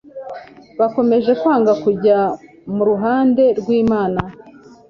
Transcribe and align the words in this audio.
bakomeje 0.79 1.31
kwanga 1.41 1.73
kujya 1.83 2.17
mu 2.75 2.83
ruhande 2.89 3.43
rwImana 3.59 4.19